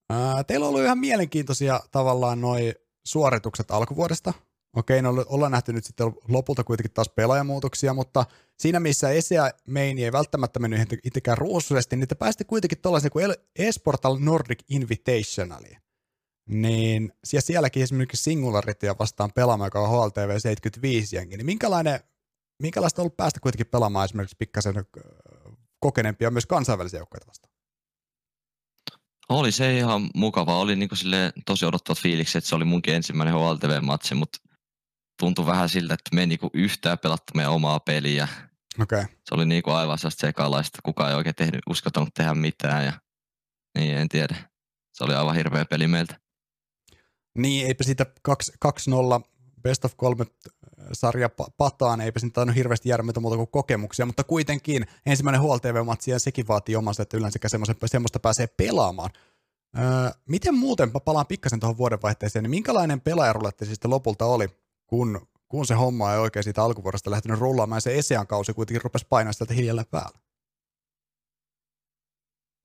Ää, 0.09 0.43
teillä 0.43 0.65
on 0.65 0.69
ollut 0.69 0.83
ihan 0.83 0.97
mielenkiintoisia 0.97 1.79
tavallaan 1.91 2.41
noi 2.41 2.75
suoritukset 3.05 3.71
alkuvuodesta. 3.71 4.33
Okei, 4.75 5.01
no 5.01 5.25
ollaan 5.29 5.51
nähty 5.51 5.73
nyt 5.73 5.85
sitten 5.85 6.13
lopulta 6.27 6.63
kuitenkin 6.63 6.93
taas 6.93 7.09
pelaajamuutoksia, 7.09 7.93
mutta 7.93 8.25
siinä 8.59 8.79
missä 8.79 9.09
Esia 9.09 9.51
Main 9.67 9.97
ei 9.97 10.11
välttämättä 10.11 10.59
mennyt 10.59 10.99
itsekään 11.03 11.37
ruusuisesti, 11.37 11.95
niin 11.95 12.07
te 12.07 12.15
pääsitte 12.15 12.43
kuitenkin 12.43 12.81
tuollaisen 12.81 13.11
kuin 13.11 13.33
Esportal 13.55 14.17
Nordic 14.19 14.59
Invitationaliin. 14.69 15.77
Niin 16.49 17.13
ja 17.33 17.41
sielläkin 17.41 17.83
esimerkiksi 17.83 18.23
Singularityä 18.23 18.95
vastaan 18.99 19.31
pelaamaan, 19.35 19.67
joka 19.67 19.79
on 19.79 19.89
HLTV 19.89 20.39
75 20.39 21.15
jengi, 21.15 21.37
niin 21.37 21.45
minkälainen 21.45 21.99
minkälaista 22.61 23.01
on 23.01 23.03
ollut 23.03 23.17
päästä 23.17 23.39
kuitenkin 23.39 23.67
pelaamaan 23.67 24.05
esimerkiksi 24.05 24.35
pikkasen 24.39 24.73
kokeneempia 25.79 26.31
myös 26.31 26.45
kansainvälisiä 26.45 26.99
joukkoja 26.99 27.27
vastaan? 27.27 27.53
Oli 29.29 29.51
se 29.51 29.77
ihan 29.77 30.09
mukava. 30.15 30.59
Oli 30.59 30.75
niinku 30.75 30.95
tosi 31.45 31.65
odottavat 31.65 32.01
fiiliksi, 32.01 32.37
että 32.37 32.49
se 32.49 32.55
oli 32.55 32.65
munkin 32.65 32.95
ensimmäinen 32.95 33.33
HLTV-matsi, 33.33 34.15
mutta 34.15 34.39
tuntui 35.19 35.45
vähän 35.45 35.69
siltä, 35.69 35.93
että 35.93 36.15
me 36.15 36.21
ei 36.21 36.27
niinku 36.27 36.49
yhtään 36.53 36.99
pelattu 36.99 37.33
meidän 37.35 37.51
omaa 37.51 37.79
peliä. 37.79 38.27
Okay. 38.81 39.05
Se 39.25 39.35
oli 39.35 39.45
niinku 39.45 39.71
aivan 39.71 39.97
sellaista 39.97 40.27
sekalaista, 40.27 40.79
kukaan 40.83 41.09
ei 41.09 41.15
oikein 41.15 41.35
tehnyt, 41.35 41.61
uskaltanut 41.69 42.13
tehdä 42.13 42.33
mitään 42.33 42.85
ja 42.85 42.93
niin 43.77 43.97
en 43.97 44.09
tiedä. 44.09 44.35
Se 44.93 45.03
oli 45.03 45.13
aivan 45.13 45.35
hirveä 45.35 45.65
peli 45.65 45.87
meiltä. 45.87 46.19
Niin, 47.37 47.67
eipä 47.67 47.83
siitä 47.83 48.05
2-0 48.29 48.31
best 49.61 49.85
of 49.85 49.93
kolme 49.97 50.25
sarja 50.93 51.29
pataan, 51.57 52.01
eipä 52.01 52.19
siinä 52.19 52.33
tainnut 52.33 52.55
hirveästi 52.55 52.89
jäädä 52.89 53.03
muuta 53.03 53.37
kuin 53.37 53.47
kokemuksia, 53.47 54.05
mutta 54.05 54.23
kuitenkin 54.23 54.85
ensimmäinen 55.05 55.41
HLTV-matsi 55.41 56.11
ja 56.11 56.19
sekin 56.19 56.47
vaatii 56.47 56.75
omansa, 56.75 57.03
että 57.03 57.17
yleensä 57.17 57.39
semmoista 57.85 58.19
pääsee 58.19 58.47
pelaamaan. 58.47 59.09
Öö, 59.77 59.83
miten 60.25 60.55
muuten, 60.55 60.91
mä 60.93 60.99
palaan 60.99 61.27
pikkasen 61.27 61.59
tuohon 61.59 61.77
vuodenvaihteeseen, 61.77 62.43
niin 62.43 62.49
minkälainen 62.49 63.01
pelaajaruletti 63.01 63.65
siis 63.65 63.75
sitten 63.75 63.91
lopulta 63.91 64.25
oli, 64.25 64.47
kun, 64.87 65.27
kun 65.47 65.65
se 65.65 65.73
homma 65.73 66.13
ei 66.13 66.19
oikein 66.19 66.43
siitä 66.43 66.63
alkuvuodesta 66.63 67.11
lähtenyt 67.11 67.39
rullaamaan 67.39 67.81
se 67.81 67.97
Esean 67.97 68.27
kausi 68.27 68.53
kuitenkin 68.53 68.81
rupesi 68.81 69.05
painaa 69.09 69.33
sieltä 69.33 69.53
hiljalleen 69.53 69.87
päällä? 69.91 70.19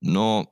No, 0.03 0.45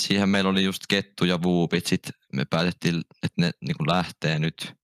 siihen 0.00 0.28
meillä 0.28 0.50
oli 0.50 0.64
just 0.64 0.82
kettu 0.88 1.24
ja 1.24 1.42
vuupit, 1.42 1.86
sitten 1.86 2.12
me 2.32 2.44
päätettiin, 2.44 3.00
että 3.22 3.40
ne 3.40 3.50
niin 3.60 3.86
lähtee 3.86 4.38
nyt 4.38 4.79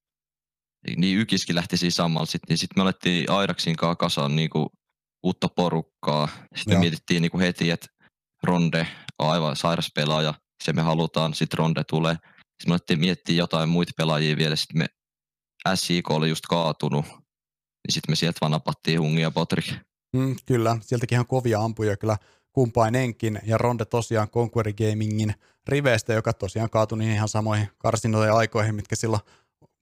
niin 0.97 1.19
Ykiskin 1.19 1.57
lähti 1.57 1.77
siinä 1.77 1.91
samalla. 1.91 2.27
Sitten 2.27 2.47
niin 2.49 2.59
sit 2.59 2.77
me 2.77 2.83
alettiin 2.83 3.31
Airaksin 3.31 3.77
kanssa 3.77 3.97
kasaan 3.97 4.37
niin 4.37 4.51
kuin 4.51 4.67
uutta 5.23 5.49
porukkaa. 5.49 6.29
Sitten 6.57 6.75
me 6.75 6.81
mietittiin 6.81 7.23
niin 7.23 7.31
kuin 7.31 7.41
heti, 7.41 7.71
että 7.71 7.87
Ronde 8.43 8.87
on 9.19 9.31
aivan 9.31 9.57
sairas 9.57 9.91
pelaaja, 9.95 10.35
se 10.65 10.73
me 10.73 10.83
halutaan, 10.83 11.35
sitten 11.35 11.59
Ronde 11.59 11.85
tulee. 11.85 12.15
Sitten 12.15 12.69
me 12.69 12.73
alettiin 12.73 13.01
miettiä 13.01 13.37
jotain 13.37 13.69
muita 13.69 13.93
pelaajia 13.97 14.37
vielä, 14.37 14.57
sitten 14.57 14.79
me 14.79 14.87
SIK 15.75 16.11
oli 16.11 16.29
just 16.29 16.47
kaatunut, 16.47 17.05
niin 17.07 17.93
sitten 17.93 18.13
me 18.13 18.17
sieltä 18.17 18.39
vaan 18.41 18.53
napattiin 18.53 19.01
Hungi 19.01 19.21
ja 19.21 19.31
Potrik. 19.31 19.73
Mm, 20.17 20.37
kyllä, 20.47 20.77
sieltäkin 20.81 21.17
ihan 21.17 21.27
kovia 21.27 21.61
ampuja 21.61 21.97
kyllä 21.97 22.17
kumpainenkin, 22.53 23.41
ja 23.47 23.59
Ronde 23.59 23.85
tosiaan 23.85 24.31
Conquer 24.31 24.73
Gamingin 24.73 25.35
riveistä, 25.67 26.13
joka 26.13 26.33
tosiaan 26.33 26.71
kaatui 26.71 26.99
niin 26.99 27.13
ihan 27.13 27.29
samoihin 27.29 27.69
karsinoihin 27.79 28.35
aikoihin, 28.35 28.75
mitkä 28.75 28.97
silloin 28.97 29.23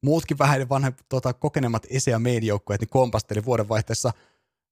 muutkin 0.05 0.39
vähän 0.39 0.69
vanhe, 0.69 0.93
tota, 1.09 1.33
kokeneemmat 1.33 1.87
ese- 1.91 2.11
ja 2.11 2.21
joukkueet 2.43 2.81
niin 2.81 2.89
kompasteli 2.89 3.45
vuodenvaihteessa. 3.45 4.13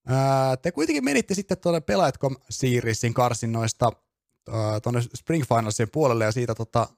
Ää, 0.07 0.57
te 0.57 0.73
kuitenkin 0.73 1.05
menitte 1.05 1.35
sitten 1.35 1.59
tuonne 1.59 1.81
Pelaajatkom 1.81 2.37
Seriesin 2.51 3.15
karsinnoista 3.15 3.93
tuonne 4.83 5.01
Spring 5.15 5.45
Finalsien 5.45 5.91
puolelle 5.91 6.25
ja 6.25 6.33
siitä 6.33 6.55
tota, 6.55 6.89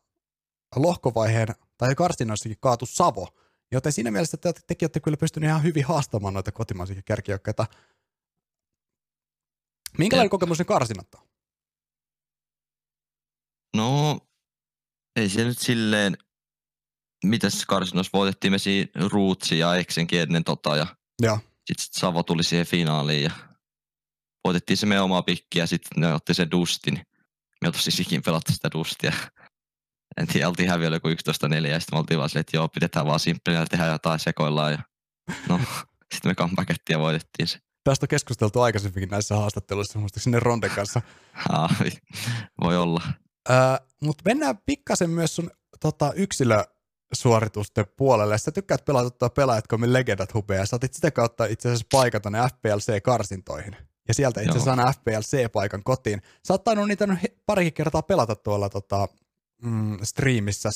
lohkovaiheen 0.77 1.49
tai 1.77 1.95
karsinnoissakin 1.95 2.59
kaatu 2.61 2.87
Savo. 2.87 3.29
Joten 3.73 3.93
siinä 3.93 4.11
mielessä 4.11 4.37
te, 4.37 4.53
tekin 4.67 4.87
olette 4.87 5.01
kyllä 5.01 5.17
pystyneet 5.17 5.51
ihan 5.51 5.63
hyvin 5.63 5.85
haastamaan 5.85 6.35
noita 6.35 6.53
kotimaisia 6.53 7.03
kärkijoukkoita. 7.03 7.67
Minkälainen 9.99 10.31
kokemus 10.31 10.59
ne 10.59 10.65
karsinat 10.65 11.15
on? 11.15 11.29
No, 13.77 14.21
ei 15.17 15.29
se 15.29 15.45
nyt 15.45 15.59
silleen 15.59 16.17
mitäs 17.25 17.67
karsinossa 17.67 18.11
voitettiin 18.13 18.53
me 18.53 18.59
siinä 18.59 18.91
Rootsi 19.13 19.59
ja 19.59 19.77
Eksenkin 19.77 20.21
ennen 20.21 20.45
tota 20.45 20.77
ja, 20.77 20.87
ja. 21.23 21.39
sitten 21.67 22.01
Savo 22.01 22.23
tuli 22.23 22.43
siihen 22.43 22.67
finaaliin 22.67 23.25
ja 23.25 23.31
voitettiin 24.45 24.77
se 24.77 24.87
meidän 24.87 25.05
omaa 25.05 25.23
pikkiä 25.23 25.63
ja 25.63 25.67
sitten 25.67 26.01
ne 26.01 26.15
otti 26.15 26.35
sen 26.35 26.51
Dustin. 26.51 26.95
Me 27.63 27.69
oltiin 27.69 27.83
siis 27.83 28.01
ikin 28.01 28.23
pelattu 28.23 28.53
sitä 28.53 28.69
Dustia. 28.75 29.13
En 30.17 30.27
tiedä, 30.27 30.49
oltiin 30.49 30.71
häviöllä 30.71 30.97
joku 30.97 31.09
11-4 31.09 31.13
ja 31.67 31.81
sitten 31.81 31.97
me 31.97 31.99
oltiin 31.99 32.19
vaan 32.19 32.29
silleen, 32.29 32.41
että 32.41 32.57
joo, 32.57 32.69
pidetään 32.69 33.07
vaan 33.07 33.21
simppeliä 33.21 33.61
ja 33.61 33.67
tehdään 33.67 33.93
jotain 33.93 34.21
sekoillaan 34.21 34.73
ja 34.73 34.79
no, 35.49 35.61
sitten 36.15 36.31
me 36.31 36.35
comebackettiin 36.35 36.95
ja 36.95 36.99
voitettiin 36.99 37.49
se. 37.49 37.59
Tästä 37.85 38.05
on 38.05 38.09
keskusteltu 38.09 38.61
aikaisemminkin 38.61 39.09
näissä 39.09 39.37
haastatteluissa, 39.37 39.99
sinne 40.17 40.41
Ronden 40.41 40.71
kanssa. 40.71 41.03
voi 42.65 42.77
olla. 42.77 43.03
Öö, 43.51 43.57
Mutta 44.03 44.23
mennään 44.25 44.59
pikkasen 44.67 45.11
myös 45.11 45.37
sun 45.37 45.51
tota, 45.81 46.13
yksilö 46.13 46.65
suoritusten 47.15 47.87
puolelle. 47.97 48.39
Sä 48.39 48.53
tykkäät 48.53 48.85
pelata 48.85 49.31
pelaajat 49.31 49.67
kuin 49.67 49.93
Legendat 49.93 50.35
Hubea, 50.35 50.59
ja 50.59 50.67
sä 50.67 50.77
otit 50.77 50.95
sitä 50.95 51.11
kautta 51.11 51.45
itse 51.45 51.69
asiassa 51.69 51.87
paikan 51.93 52.23
tonne 52.23 52.39
FPLC-karsintoihin. 52.39 53.77
Ja 54.09 54.15
sieltä 54.15 54.41
itse 54.41 54.51
asiassa 54.51 54.71
aina 54.71 54.93
FPLC-paikan 54.93 55.83
kotiin. 55.85 56.23
Sä 56.47 56.55
oot 56.55 56.65
tainnut 56.65 56.89
niitä 56.89 57.09
parikin 57.47 57.73
kertaa 57.73 58.03
pelata 58.03 58.37
tuolla 58.37 58.69
tota, 58.69 59.09
mm, 59.63 59.99
streamissä. 60.03 60.71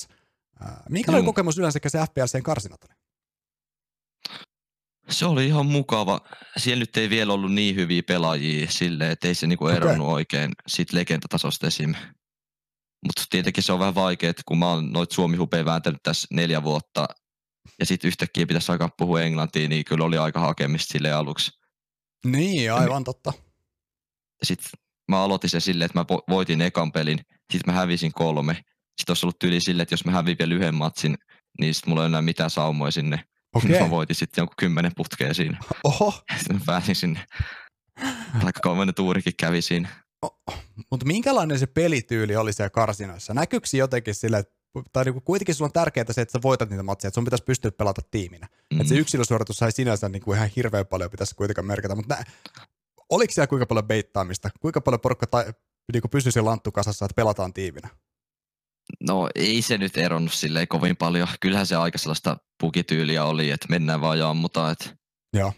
Minkälainen 0.88 1.25
Joo. 1.25 1.33
kokemus 1.33 1.59
yleensä 1.59 1.78
se 1.87 1.99
FPLC-karsinat 1.99 2.85
oli? 2.85 2.95
Se 5.09 5.26
oli 5.26 5.47
ihan 5.47 5.66
mukava. 5.66 6.21
Siellä 6.57 6.80
nyt 6.80 6.97
ei 6.97 7.11
vielä 7.11 7.33
ollut 7.33 7.52
niin 7.52 7.75
hyviä 7.75 8.02
pelaajia 8.02 8.66
silleen, 8.71 9.11
että 9.11 9.28
ei 9.28 9.35
se 9.35 9.47
niinku 9.47 9.68
eronnut 9.68 10.07
okay. 10.07 10.14
oikein 10.14 10.52
sit 10.66 10.92
legendatasosta 10.92 11.66
esim. 11.66 11.95
Mutta 13.07 13.23
tietenkin 13.31 13.62
se 13.62 13.73
on 13.73 13.78
vähän 13.78 13.95
vaikea, 13.95 14.31
että 14.31 14.43
kun 14.47 14.59
mä 14.59 14.69
oon 14.69 14.93
noit 14.93 15.11
suomi 15.11 15.37
hupeja 15.37 15.64
vääntänyt 15.64 16.02
tässä 16.02 16.28
neljä 16.31 16.62
vuotta 16.62 17.09
ja 17.78 17.87
sitten 17.87 18.09
yhtäkkiä 18.09 18.47
pitäisi 18.47 18.73
alkaa 18.73 18.90
puhua 18.99 19.23
englantia, 19.23 19.69
niin 19.69 19.85
kyllä 19.85 20.05
oli 20.05 20.19
aika 20.19 20.40
hakemista 20.40 20.93
sille 20.93 21.12
aluksi. 21.12 21.50
Niin, 22.26 22.73
aivan 22.73 23.05
totta. 23.05 23.33
Sitten 24.43 24.71
mä 25.09 25.23
aloitin 25.23 25.50
se 25.50 25.61
silleen, 25.61 25.87
että 25.87 25.99
mä 25.99 26.05
voitin 26.28 26.62
ekan 26.62 26.93
pelin, 26.93 27.19
sitten 27.52 27.75
mä 27.75 27.81
hävisin 27.81 28.12
kolme. 28.12 28.55
Sitten 28.55 29.11
olisi 29.11 29.26
ollut 29.26 29.38
tyyli 29.38 29.61
silleen, 29.61 29.83
että 29.83 29.93
jos 29.93 30.05
mä 30.05 30.12
hävin 30.12 30.37
vielä 30.38 30.55
yhden 30.55 30.75
matsin, 30.75 31.19
niin 31.61 31.75
sitten 31.75 31.90
mulla 31.90 32.02
ei 32.02 32.07
enää 32.07 32.23
mitään 32.23 32.50
saumoja 32.50 32.90
sinne. 32.90 33.25
Okay. 33.55 33.81
Mä 33.81 33.90
voitin 33.90 34.17
sitten 34.17 34.43
jonkun 34.43 34.55
kymmenen 34.59 34.93
putkea 34.97 35.35
siinä. 35.35 35.59
Oho. 35.85 36.11
Sitten 36.38 36.57
mä 36.57 36.62
pääsin 36.67 36.95
sinne. 36.95 37.26
Aika 38.45 38.61
kolmannen 38.62 38.95
tuurikin 38.95 39.33
kävi 39.37 39.62
siinä. 39.62 39.88
Oh, 40.23 40.38
mutta 40.90 41.06
minkälainen 41.06 41.58
se 41.58 41.66
pelityyli 41.66 42.37
oli 42.37 42.52
siellä 42.52 42.70
karsinoissa? 42.70 43.35
Näkyykö 43.35 43.66
jotenkin 43.73 44.14
sille, 44.14 44.44
tai 44.92 45.04
niinku 45.04 45.20
kuitenkin 45.20 45.54
sulla 45.54 45.68
on 45.68 45.73
tärkeää 45.73 46.12
se, 46.12 46.20
että 46.20 46.32
sä 46.32 46.42
voitat 46.42 46.70
niitä 46.70 46.82
matseja, 46.82 47.08
että 47.08 47.14
sun 47.14 47.25
pitäisi 47.25 47.44
pystyä 47.44 47.70
pelata 47.70 48.02
tiiminä. 48.11 48.49
Mm. 48.75 48.80
Että 48.80 48.88
se 48.88 49.00
yksilösuoritus 49.00 49.62
ei 49.62 49.73
sinänsä 49.73 50.08
niinku 50.08 50.32
ihan 50.32 50.50
hirveän 50.56 50.87
paljon 50.87 51.11
pitäisi 51.11 51.35
kuitenkaan 51.35 51.66
merkitä, 51.66 51.94
mutta 51.94 52.14
nä- 52.14 52.25
oliko 53.08 53.32
siellä 53.32 53.47
kuinka 53.47 53.66
paljon 53.66 53.87
beittaamista? 53.87 54.50
Kuinka 54.61 54.80
paljon 54.80 55.00
porukka 55.00 55.26
tai, 55.26 55.44
niinku 55.92 56.08
pysyisi 56.08 56.35
siellä 56.35 56.50
lanttukasassa, 56.50 57.04
että 57.04 57.14
pelataan 57.14 57.52
tiiminä? 57.52 57.88
No 59.00 59.28
ei 59.35 59.62
se 59.62 59.78
nyt 59.78 59.97
eronnut 59.97 60.32
silleen 60.32 60.68
kovin 60.68 60.97
paljon. 60.97 61.28
Kyllähän 61.40 61.66
se 61.66 61.76
aika 61.76 61.99
sellaista 61.99 62.37
pukityyliä 62.61 63.25
oli, 63.25 63.50
että 63.50 63.66
mennään 63.70 64.00
vaan 64.00 64.18
ja 64.18 64.28
ammutaan. 64.28 64.73
Että... 64.73 64.97
Joo. 65.32 65.52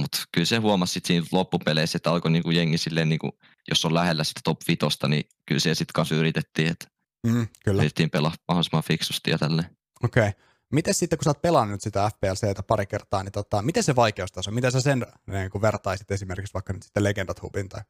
Mutta 0.00 0.18
kyllä 0.32 0.44
se 0.44 0.56
huomasi 0.56 0.92
sitten 0.92 1.06
siinä 1.08 1.26
loppupeleissä, 1.32 1.96
että 1.96 2.10
alkoi 2.10 2.30
niinku 2.30 2.50
jengi 2.50 2.78
silleen, 2.78 3.08
niinku, 3.08 3.38
jos 3.70 3.84
on 3.84 3.94
lähellä 3.94 4.24
sitä 4.24 4.40
top 4.44 4.58
vitosta, 4.68 5.08
niin 5.08 5.24
kyllä 5.46 5.60
se 5.60 5.74
sitten 5.74 5.92
kanssa 5.94 6.14
yritettiin, 6.14 6.68
että 6.68 6.86
mm, 7.26 7.48
kyllä. 7.64 7.82
yritettiin 7.82 8.10
pelaa 8.10 8.32
mahdollisimman 8.48 8.82
fiksusti 8.82 9.30
ja 9.30 9.38
tälleen. 9.38 9.76
Okei. 10.04 10.28
Okay. 10.28 10.42
Miten 10.72 10.94
sitten, 10.94 11.18
kun 11.18 11.24
sä 11.24 11.30
oot 11.30 11.42
pelannut 11.42 11.80
sitä 11.80 12.10
FPLCtä 12.10 12.62
pari 12.62 12.86
kertaa, 12.86 13.22
niin 13.22 13.32
tota, 13.32 13.62
miten 13.62 13.82
se 13.82 13.96
vaikeustaso, 13.96 14.50
miten 14.50 14.72
sä 14.72 14.80
sen 14.80 15.06
niin 15.26 15.50
kun 15.50 15.62
vertaisit 15.62 16.10
esimerkiksi 16.10 16.54
vaikka 16.54 16.72
nyt 16.72 16.82
sitten 16.82 17.04
Legendat 17.04 17.42
Hubin 17.42 17.68
tai 17.68 17.80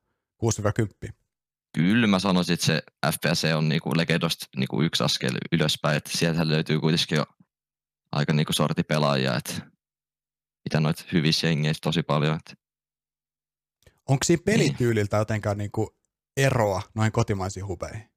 6-10? 1.09 1.13
Kyllä 1.75 2.07
mä 2.07 2.19
sanoisin, 2.19 2.55
että 2.55 2.67
se 2.67 2.83
FPC 3.13 3.55
on 3.57 3.69
niinku 3.69 3.97
Legendosta 3.97 4.47
niinku 4.57 4.83
yksi 4.83 5.05
askel 5.05 5.33
ylöspäin, 5.53 5.97
että 5.97 6.11
sieltä 6.15 6.49
löytyy 6.49 6.81
kuitenkin 6.81 7.17
jo 7.17 7.27
aika 8.13 8.33
niinku 8.33 8.53
sorti 8.53 8.83
pelaajia, 8.83 9.37
että 9.37 9.53
mitä 10.65 10.81
noita 10.81 11.05
hyvissä 11.13 11.47
jengeissä 11.47 11.81
tosi 11.83 12.03
paljon. 12.03 12.37
Että... 12.37 12.55
Onko 14.09 14.25
siinä 14.25 14.43
niin. 14.47 14.59
pelityyliltä 14.59 15.17
niin. 15.17 15.21
jotenkaan 15.21 15.59
niinku 15.59 15.97
eroa 16.37 16.83
noin 16.95 17.13
kotimaisiin 17.13 17.67
hubeihin? 17.67 18.11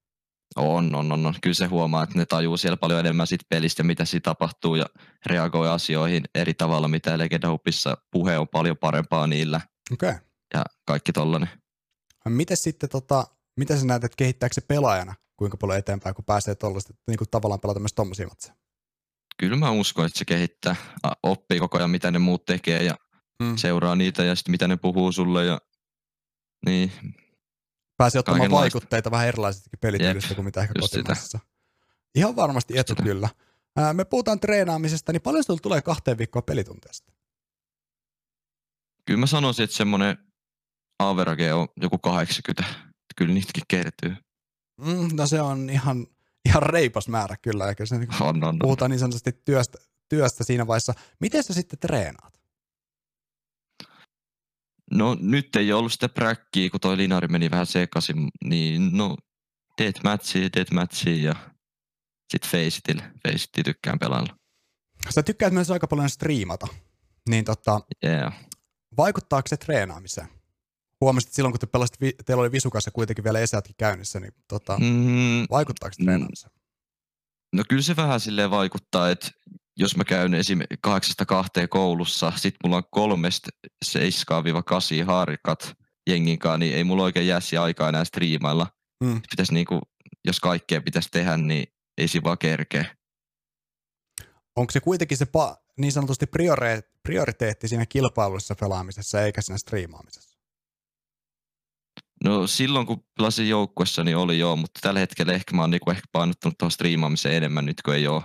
On, 0.55 0.95
on, 0.95 1.12
on, 1.12 1.25
on. 1.25 1.35
Kyllä 1.41 1.53
se 1.53 1.65
huomaa, 1.65 2.03
että 2.03 2.17
ne 2.17 2.25
tajuu 2.25 2.57
siellä 2.57 2.77
paljon 2.77 3.00
enemmän 3.00 3.27
sit 3.27 3.41
pelistä, 3.50 3.83
mitä 3.83 4.05
siinä 4.05 4.21
tapahtuu 4.23 4.75
ja 4.75 4.85
reagoi 5.25 5.69
asioihin 5.69 6.23
eri 6.35 6.53
tavalla, 6.53 6.88
mitä 6.88 7.17
Legenda 7.17 7.51
Hubissa 7.51 7.97
puhe 8.12 8.38
on 8.38 8.47
paljon 8.47 8.77
parempaa 8.77 9.27
niillä. 9.27 9.62
Okei. 9.93 10.09
Okay. 10.09 10.21
Ja 10.53 10.63
kaikki 10.85 11.13
tollanen. 11.13 11.50
Miten 12.29 12.57
sitten, 12.57 12.89
tota, 12.89 13.27
miten 13.59 13.79
sä 13.79 13.85
näet, 13.85 14.03
että 14.03 14.15
kehittääkö 14.15 14.53
se 14.53 14.62
pelaajana 14.62 15.15
kuinka 15.35 15.57
paljon 15.57 15.79
eteenpäin, 15.79 16.15
kun 16.15 16.25
pääsee 16.25 16.55
tuollaista, 16.55 16.93
niin 17.07 17.17
kuin 17.17 17.29
tavallaan 17.31 17.59
pelata 17.59 17.79
myös 17.79 17.93
tuommoisia 17.93 18.27
matseja? 18.27 18.55
Kyllä 19.37 19.55
mä 19.55 19.71
uskon, 19.71 20.05
että 20.05 20.19
se 20.19 20.25
kehittää, 20.25 20.75
oppii 21.23 21.59
koko 21.59 21.77
ajan 21.77 21.89
mitä 21.89 22.11
ne 22.11 22.19
muut 22.19 22.45
tekee 22.45 22.83
ja 22.83 22.97
hmm. 23.43 23.57
seuraa 23.57 23.95
niitä 23.95 24.23
ja 24.23 24.35
sitten 24.35 24.51
mitä 24.51 24.67
ne 24.67 24.77
puhuu 24.77 25.11
sulle 25.11 25.45
ja 25.45 25.61
niin. 26.65 26.91
Pääsee 27.97 28.19
ottamaan 28.19 28.51
vaikutteita 28.51 29.11
vähän 29.11 29.27
erilaisestakin 29.27 29.79
pelityylistä 29.79 30.35
kuin 30.35 30.45
mitä 30.45 30.61
ehkä 30.61 30.73
kotimaisessa. 30.79 31.39
Ihan 32.15 32.35
varmasti 32.35 32.77
etu 32.77 32.93
sitä. 32.93 33.03
kyllä. 33.03 33.29
Ää, 33.77 33.93
me 33.93 34.05
puhutaan 34.05 34.39
treenaamisesta, 34.39 35.11
niin 35.11 35.21
paljon 35.21 35.43
sinulla 35.43 35.61
tulee 35.61 35.81
kahteen 35.81 36.17
viikkoon 36.17 36.43
pelitunteesta? 36.43 37.11
Kyllä 39.05 39.19
mä 39.19 39.25
sanoisin, 39.25 39.63
että 39.63 39.75
semmoinen 39.75 40.17
average 40.99 41.53
on 41.53 41.67
joku 41.77 41.97
80. 41.97 42.63
Kyllä 43.15 43.33
niitäkin 43.33 43.63
kertyy. 43.67 44.15
Mm, 44.81 45.09
no 45.13 45.27
se 45.27 45.41
on 45.41 45.69
ihan 45.69 46.07
ihan 46.45 46.63
reipas 46.63 47.07
määrä 47.07 47.35
kyllä, 47.41 47.69
eikä 47.69 47.85
se 47.85 47.97
niin 47.97 48.21
on, 48.21 48.43
on, 48.43 48.59
puhutaan 48.59 48.91
niin 48.91 49.00
sanotusti 49.00 49.31
työstä, 49.45 49.77
työstä 50.09 50.43
siinä 50.43 50.67
vaiheessa. 50.67 50.93
Miten 51.19 51.43
sä 51.43 51.53
sitten 51.53 51.79
treenaat? 51.79 52.43
No 54.91 55.17
nyt 55.19 55.55
ei 55.55 55.73
ollut 55.73 55.93
sitä 55.93 56.09
präkkiä, 56.09 56.69
kun 56.69 56.79
toi 56.79 56.97
linari 56.97 57.27
meni 57.27 57.51
vähän 57.51 57.65
sekaisin, 57.65 58.27
niin 58.45 58.97
no 58.97 59.15
deathmatchia, 59.81 60.50
deathmatchia 60.55 61.23
ja 61.23 61.35
sitten 62.29 62.50
Faceitil, 62.50 63.01
Faceitil 63.23 63.63
tykkään 63.63 64.00
pelailla. 64.00 64.35
Sä 65.09 65.23
tykkäät 65.23 65.53
myös 65.53 65.71
aika 65.71 65.88
paljon 65.88 66.09
striimata, 66.09 66.67
niin 67.29 67.45
tota, 67.45 67.81
yeah. 68.05 68.33
vaikuttaako 68.97 69.47
se 69.47 69.57
treenaamiseen? 69.57 70.27
Huomasit, 71.03 71.27
että 71.27 71.36
silloin 71.36 71.53
kun 71.53 71.60
te 71.60 71.65
pelasit, 71.65 71.98
teillä 72.25 72.41
oli 72.41 72.51
visukassa 72.51 72.91
kuitenkin 72.91 73.24
vielä 73.24 73.39
esätkin 73.39 73.75
käynnissä, 73.77 74.19
niin 74.19 74.33
tota, 74.48 74.77
mm, 74.79 75.45
vaikuttaako 75.51 75.93
se 75.93 76.03
treenaamiseen? 76.03 76.53
No 77.55 77.63
kyllä 77.69 77.81
se 77.81 77.95
vähän 77.95 78.19
silleen 78.19 78.51
vaikuttaa, 78.51 79.10
että 79.10 79.31
jos 79.77 79.98
mä 79.98 80.03
käyn 80.03 80.33
esim. 80.33 80.60
8-2 80.88 81.67
koulussa, 81.69 82.33
sit 82.36 82.55
mulla 82.63 82.77
on 82.77 82.83
kolmesta 82.91 83.50
7-8 83.86 85.05
haarikat 85.05 85.74
jenginkaan, 86.10 86.60
niin 86.60 86.75
ei 86.75 86.83
mulla 86.83 87.03
oikein 87.03 87.27
jää 87.27 87.39
aikaa 87.62 87.89
enää 87.89 88.05
striimailla. 88.05 88.67
Mm. 89.03 89.22
Pitäisi 89.29 89.53
niinku, 89.53 89.81
jos 90.25 90.39
kaikkea 90.39 90.81
pitäisi 90.81 91.10
tehdä, 91.12 91.38
niin 91.38 91.67
ei 91.98 92.07
siinä 92.07 92.24
vaan 92.24 92.38
kerkeä. 92.38 92.95
Onko 94.55 94.72
se 94.72 94.79
kuitenkin 94.79 95.17
se 95.17 95.25
pa- 95.25 95.63
niin 95.77 95.91
sanotusti 95.91 96.25
priori- 96.25 97.00
prioriteetti 97.03 97.67
siinä 97.67 97.86
kilpailussa 97.86 98.55
pelaamisessa 98.60 99.22
eikä 99.22 99.41
siinä 99.41 99.57
striimaamisessa? 99.57 100.32
No 102.24 102.48
silloin 102.48 102.86
kun 102.86 103.03
pelasin 103.18 103.50
joukkuessa, 103.50 104.03
niin 104.03 104.18
oli 104.18 104.39
joo, 104.39 104.56
mutta 104.56 104.80
tällä 104.84 105.00
hetkellä 105.00 105.34
ehkä 105.34 105.56
mä 105.56 105.62
oon 105.62 105.70
niinku 105.70 105.92
ehkä 105.92 106.03
painottunut 106.12 106.58
tuohon 106.58 106.72
striimaamiseen 106.72 107.36
enemmän 107.36 107.65
nyt 107.65 107.82
kun 107.82 107.96
ei 107.96 108.08
ole. 108.08 108.24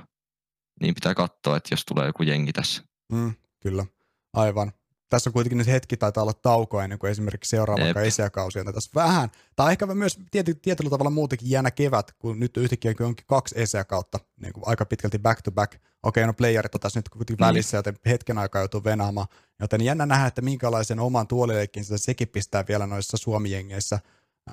Niin 0.80 0.94
pitää 0.94 1.14
katsoa, 1.14 1.56
että 1.56 1.72
jos 1.72 1.84
tulee 1.84 2.06
joku 2.06 2.22
jengi 2.22 2.52
tässä. 2.52 2.82
Mm, 3.12 3.34
kyllä, 3.62 3.86
aivan. 4.32 4.72
Tässä 5.08 5.30
on 5.30 5.34
kuitenkin 5.34 5.58
nyt 5.58 5.66
hetki, 5.66 5.96
taitaa 5.96 6.22
olla 6.22 6.32
tauko 6.32 6.80
ennen 6.80 6.98
kuin 6.98 7.10
esimerkiksi 7.10 7.50
seuraava 7.50 7.84
vaikka 7.84 8.00
esiäkausi 8.00 8.60
on 8.60 8.74
tässä 8.74 8.90
vähän. 8.94 9.30
Tai 9.56 9.72
ehkä 9.72 9.86
myös 9.86 10.18
tiety, 10.30 10.54
tietyllä 10.54 10.90
tavalla 10.90 11.10
muutenkin 11.10 11.50
jäänä 11.50 11.70
kevät, 11.70 12.12
kun 12.12 12.40
nyt 12.40 12.56
yhtäkkiä 12.56 12.94
onkin 13.00 13.26
kaksi 13.26 13.54
esiäkautta 13.58 14.20
niin 14.40 14.52
kuin 14.52 14.64
aika 14.66 14.84
pitkälti 14.84 15.18
back 15.18 15.42
to 15.42 15.50
back. 15.52 15.74
Okei, 16.02 16.26
no 16.26 16.32
playerit 16.32 16.74
on 16.74 16.80
tässä 16.80 16.98
nyt 16.98 17.08
kuitenkin 17.08 17.36
mm. 17.36 17.46
välissä, 17.46 17.76
joten 17.76 17.98
hetken 18.06 18.38
aikaa 18.38 18.62
joutuu 18.62 18.84
venaamaan. 18.84 19.26
Joten 19.60 19.80
jännä 19.80 20.06
nähdä, 20.06 20.26
että 20.26 20.42
minkälaisen 20.42 21.00
oman 21.00 21.26
tuolileikin 21.26 21.84
sitä 21.84 21.98
sekin 21.98 22.28
pistää 22.28 22.64
vielä 22.68 22.86
noissa 22.86 23.16
Suomi-jengeissä 23.16 23.98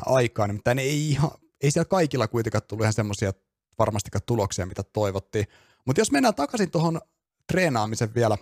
aikaan. 0.05 0.49
Nimittäin 0.49 0.79
ei, 0.79 1.09
ihan, 1.09 1.31
ei 1.61 1.71
siellä 1.71 1.89
kaikilla 1.89 2.27
kuitenkaan 2.27 2.63
tullut 2.67 2.83
ihan 2.83 2.93
semmoisia 2.93 3.33
varmastikaan 3.79 4.21
tuloksia, 4.25 4.65
mitä 4.65 4.83
toivottiin. 4.83 5.47
Mutta 5.85 6.01
jos 6.01 6.11
mennään 6.11 6.35
takaisin 6.35 6.71
tuohon 6.71 7.01
treenaamisen 7.47 8.15
vielä, 8.15 8.37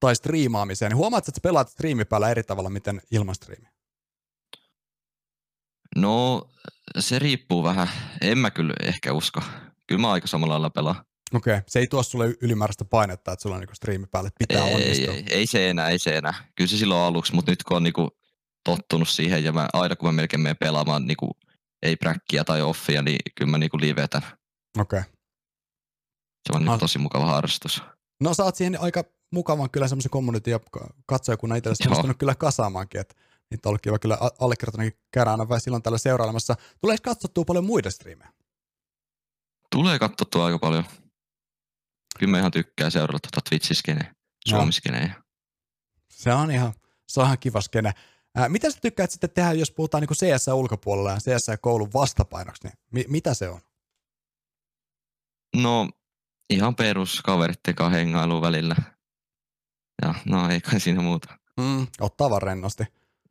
tai 0.00 0.16
striimaamiseen, 0.16 0.90
niin 0.90 0.96
huomaatko, 0.96 1.30
että 1.30 1.38
sä 1.38 1.42
pelaat 1.42 1.68
striimipäällä 1.68 2.30
eri 2.30 2.42
tavalla, 2.42 2.70
miten 2.70 3.02
ilman 3.10 3.34
striimiä? 3.34 3.70
No, 5.96 6.48
se 6.98 7.18
riippuu 7.18 7.64
vähän. 7.64 7.88
En 8.20 8.38
mä 8.38 8.50
kyllä 8.50 8.74
ehkä 8.82 9.12
usko. 9.12 9.40
Kyllä 9.86 10.00
mä 10.00 10.12
aika 10.12 10.26
samalla 10.26 10.52
lailla 10.52 10.70
pelaan. 10.70 11.04
Okei, 11.34 11.54
okay. 11.54 11.64
se 11.68 11.78
ei 11.78 11.86
tuo 11.86 12.02
sulle 12.02 12.34
ylimääräistä 12.40 12.84
painetta, 12.84 13.32
että 13.32 13.42
sulla 13.42 13.56
on 13.56 13.60
niinku 13.60 13.74
striimi 13.74 14.06
päälle, 14.06 14.28
että 14.28 14.44
pitää 14.48 14.68
ei, 14.68 14.74
onnistua. 14.74 15.14
Ei, 15.14 15.24
ei, 15.30 15.46
se 15.46 15.70
enää, 15.70 15.88
ei 15.88 15.98
se 15.98 16.16
enää. 16.16 16.34
Kyllä 16.54 16.68
se 16.68 16.76
silloin 16.76 17.00
aluksi, 17.00 17.34
mutta 17.34 17.52
nyt 17.52 17.62
kun 17.62 17.76
on 17.76 17.82
niinku 17.82 18.10
tottunut 18.64 19.08
siihen 19.08 19.44
ja 19.44 19.52
mä, 19.52 19.68
aina 19.72 19.96
kun 19.96 20.08
mä 20.08 20.12
melkein 20.12 20.40
menen 20.40 20.56
pelaamaan 20.56 21.06
niinku, 21.06 21.36
ei 21.82 21.96
präkkiä 21.96 22.44
tai 22.44 22.62
offia, 22.62 23.02
niin 23.02 23.18
kyllä 23.34 23.50
mä 23.50 23.58
niinku 23.58 23.80
livetän. 23.80 24.22
Okei. 24.78 25.00
Okay. 25.00 25.12
Se 26.46 26.52
on 26.56 26.64
niinku 26.64 26.78
tosi 26.78 26.98
mukava 26.98 27.26
harrastus. 27.26 27.82
No 28.20 28.34
sä 28.34 28.44
oot 28.44 28.56
siihen 28.56 28.80
aika 28.80 29.04
mukavan 29.32 29.70
kyllä 29.70 29.88
semmoisen 29.88 30.10
community 30.10 30.50
ja 30.50 30.60
katsojakunnan 31.06 31.58
itsellesi 31.58 31.84
onnistunut 31.86 32.18
kyllä 32.18 32.34
kasaamaankin, 32.34 33.00
että 33.00 33.14
niitä 33.50 33.68
on 33.68 33.70
ollut 33.70 33.82
kiva 33.82 33.98
kyllä 33.98 34.18
allekirjoittanut 34.40 34.94
käydä 35.12 35.30
aina 35.30 35.48
vai 35.48 35.60
silloin 35.60 35.82
tällä 35.82 35.98
seurailemassa. 35.98 36.54
Tulee 36.80 36.96
katsottua 37.02 37.44
paljon 37.44 37.64
muita 37.64 37.90
striimejä? 37.90 38.32
Tulee 39.70 39.98
katsottua 39.98 40.46
aika 40.46 40.58
paljon. 40.58 40.84
kyllä 42.18 42.30
mä 42.30 42.38
ihan 42.38 42.50
tykkään 42.50 42.90
seurata 42.90 43.28
tuota 43.32 43.50
Twitch-skeneä, 43.50 44.14
Suomi-skeneä. 44.48 45.22
Se 46.10 46.32
on 46.32 46.50
ihan, 46.50 46.72
se 47.08 47.20
on 47.20 47.26
ihan 47.26 47.38
kiva 47.38 47.60
skene. 47.60 47.92
Ää, 48.34 48.48
mitä 48.48 48.70
sä 48.70 48.78
tykkäät 48.82 49.10
sitten 49.10 49.30
tehdä, 49.30 49.52
jos 49.52 49.70
puhutaan 49.70 50.00
niin 50.00 50.32
CS 50.34 50.48
ulkopuolella 50.48 51.10
ja 51.10 51.16
CS 51.16 51.46
koulun 51.60 51.92
vastapainoksi, 51.92 52.62
niin 52.68 52.78
mi- 52.92 53.04
mitä 53.08 53.34
se 53.34 53.48
on? 53.48 53.60
No, 55.56 55.88
ihan 56.50 56.76
perus 56.76 57.22
kaveritten 57.24 57.90
hengailu 57.92 58.42
välillä. 58.42 58.76
Ja 60.02 60.14
no 60.24 60.48
ei 60.50 60.60
kai 60.60 60.80
siinä 60.80 61.02
muuta. 61.02 61.38
Mm, 61.60 61.86
ottaa 62.00 62.30
vaan 62.30 62.42
rennosti. 62.42 62.84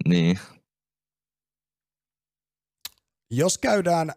Niin. 0.08 0.40
Jos 3.32 3.58
käydään 3.58 4.14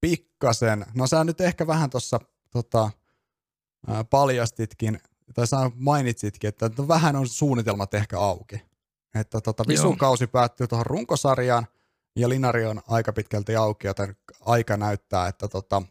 pikkasen, 0.00 0.86
no 0.94 1.06
sä 1.06 1.24
nyt 1.24 1.40
ehkä 1.40 1.66
vähän 1.66 1.90
tuossa 1.90 2.20
tota, 2.50 2.90
paljastitkin, 4.10 5.00
tai 5.34 5.46
sä 5.46 5.70
mainitsitkin, 5.74 6.48
että 6.48 6.70
no 6.78 6.88
vähän 6.88 7.16
on 7.16 7.28
suunnitelmat 7.28 7.94
ehkä 7.94 8.20
auki. 8.20 8.62
Että 9.14 9.40
tota, 9.40 9.64
visukausi 9.68 10.26
päättyy 10.26 10.66
tuohon 10.66 10.86
runkosarjaan, 10.86 11.66
ja 12.16 12.28
Linari 12.28 12.66
on 12.66 12.82
aika 12.88 13.12
pitkälti 13.12 13.56
auki, 13.56 13.86
joten 13.86 14.16
aika 14.40 14.76
näyttää, 14.76 15.28
että 15.28 15.48
tota, 15.48 15.82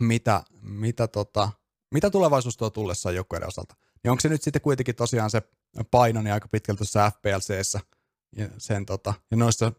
mitä, 0.00 0.42
mitä, 0.62 1.08
tota, 1.08 1.50
mitä 1.94 2.10
tulevaisuus 2.10 2.56
tuo 2.56 2.70
tullessaan 2.70 3.14
joukkueiden 3.14 3.48
osalta. 3.48 3.74
Niin 4.04 4.10
onko 4.10 4.20
se 4.20 4.28
nyt 4.28 4.42
sitten 4.42 4.62
kuitenkin 4.62 4.94
tosiaan 4.94 5.30
se 5.30 5.42
paino 5.90 6.22
niin 6.22 6.32
aika 6.32 6.48
pitkälti 6.48 6.78
tuossa 6.78 7.10
FPLCssä 7.10 7.80
ja, 8.36 8.48
sen, 8.58 8.86
tota, 8.86 9.14
ja 9.30 9.36
noissa 9.36 9.72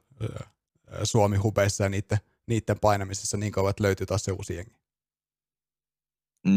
Suomi-hubeissa 1.04 1.84
ja 1.84 1.90
niiden, 1.90 2.18
niiden 2.48 2.80
painamisessa 2.80 3.38
niin 3.38 3.52
kauan, 3.52 3.70
että 3.70 3.84
löytyy 3.84 4.06
taas 4.06 4.24
se 4.24 4.32
uusi 4.32 4.56
jengi. 4.56 4.76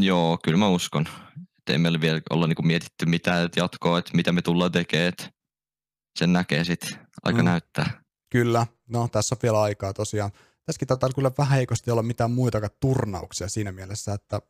Joo, 0.00 0.38
kyllä 0.44 0.58
mä 0.58 0.68
uskon. 0.68 1.08
Että 1.58 1.72
ei 1.72 1.78
meillä 1.78 2.00
vielä 2.00 2.20
olla 2.30 2.46
niinku 2.46 2.62
mietitty 2.62 3.06
mitään 3.06 3.48
jatkoa, 3.56 3.98
että 3.98 4.10
mitä 4.14 4.32
me 4.32 4.42
tullaan 4.42 4.72
tekemään. 4.72 5.12
Sen 6.18 6.32
näkee 6.32 6.64
sitten, 6.64 6.98
aika 7.22 7.38
mm. 7.38 7.44
näyttää. 7.44 8.02
Kyllä, 8.30 8.66
no 8.88 9.08
tässä 9.08 9.34
on 9.34 9.38
vielä 9.42 9.62
aikaa 9.62 9.92
tosiaan. 9.92 10.30
Tässäkin 10.66 10.88
taitaa 10.88 11.10
kyllä 11.14 11.30
vähän 11.38 11.56
heikosti 11.56 11.90
olla 11.90 12.02
mitään 12.02 12.30
muita 12.30 12.68
turnauksia 12.80 13.48
siinä 13.48 13.72
mielessä, 13.72 14.14
että 14.14 14.40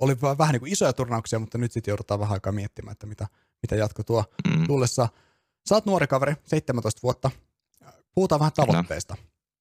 oli 0.00 0.20
vähän 0.20 0.52
niin 0.52 0.60
kuin 0.60 0.72
isoja 0.72 0.92
turnauksia, 0.92 1.38
mutta 1.38 1.58
nyt 1.58 1.72
sitten 1.72 1.92
joudutaan 1.92 2.20
vähän 2.20 2.32
aikaa 2.32 2.52
miettimään, 2.52 2.92
että 2.92 3.06
mitä, 3.06 3.26
mitä 3.62 3.76
jatko 3.76 4.02
tuo 4.02 4.24
mm. 4.48 4.66
tullessa. 4.66 5.08
Sä 5.68 5.74
oot 5.74 5.86
nuori 5.86 6.06
kaveri, 6.06 6.34
17 6.46 7.00
vuotta. 7.02 7.30
Puhutaan 8.14 8.38
vähän 8.38 8.52
tavoitteista. 8.52 9.16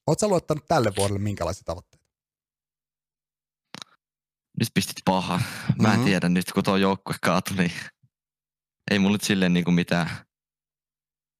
Oletko 0.08 0.28
luottanut 0.28 0.66
tälle 0.68 0.92
vuodelle 0.98 1.20
minkälaisia 1.20 1.64
tavoitteita? 1.66 2.06
Nyt 4.60 4.70
pistit 4.74 4.98
paha. 5.06 5.42
Mä 5.82 5.88
en 5.88 5.94
mm-hmm. 5.94 6.06
tiedä 6.06 6.30
nyt, 6.30 6.52
kun 6.52 6.64
tuo 6.64 6.78
joukkue 6.78 7.16
kaatui, 7.22 7.58
niin 7.58 7.72
ei 8.92 9.00
mulla 9.00 9.16
nyt 9.16 9.24
silleen 9.24 9.54
niin 9.54 9.64
kuin 9.64 9.76
mitään 9.76 10.10